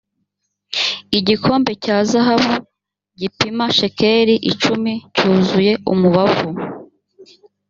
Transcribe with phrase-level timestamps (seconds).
[1.19, 2.53] igikombe cya zahabu
[3.19, 6.49] gipima shekeli icumi cyuzuye umubavu